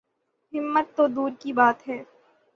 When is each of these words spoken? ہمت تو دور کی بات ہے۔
ہمت 0.53 0.95
تو 0.95 1.07
دور 1.07 1.31
کی 1.39 1.53
بات 1.53 1.87
ہے۔ 1.87 2.03